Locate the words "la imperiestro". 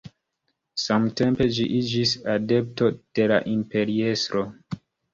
3.37-4.47